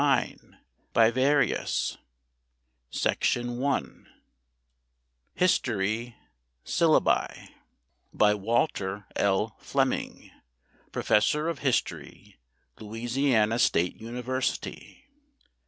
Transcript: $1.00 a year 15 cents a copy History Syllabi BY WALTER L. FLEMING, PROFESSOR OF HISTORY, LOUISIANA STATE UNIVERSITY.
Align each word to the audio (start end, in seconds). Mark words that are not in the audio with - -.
$1.00 0.01 0.55
a 0.95 1.15
year 1.15 1.41
15 1.41 1.57
cents 2.89 3.35
a 3.35 3.43
copy 3.43 4.05
History 5.35 6.15
Syllabi 6.65 7.49
BY 8.11 8.33
WALTER 8.33 9.05
L. 9.15 9.55
FLEMING, 9.59 10.31
PROFESSOR 10.91 11.47
OF 11.47 11.59
HISTORY, 11.59 12.35
LOUISIANA 12.79 13.59
STATE 13.59 13.97
UNIVERSITY. 14.01 15.05